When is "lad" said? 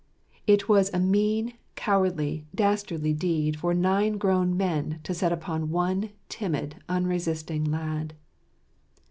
7.65-8.15